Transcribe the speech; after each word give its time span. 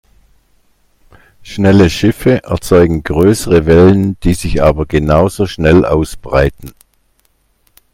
Schnelle 1.43 1.91
Schiffe 1.91 2.43
erzeugen 2.43 3.03
größere 3.03 3.67
Wellen, 3.67 4.19
die 4.21 4.33
sich 4.33 4.63
aber 4.63 4.87
genauso 4.87 5.45
schnell 5.45 5.85
ausbreiten. 5.85 6.73